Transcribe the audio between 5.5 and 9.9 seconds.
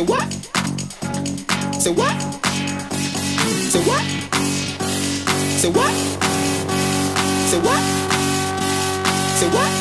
Say what? Say what? Say what?